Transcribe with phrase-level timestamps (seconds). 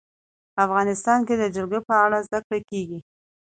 [0.65, 2.99] افغانستان کې د جلګه په اړه زده کړه کېږي.